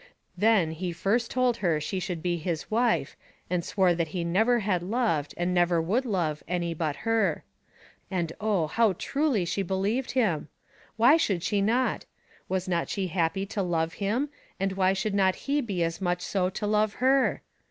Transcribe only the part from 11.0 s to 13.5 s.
should she not? was not she happy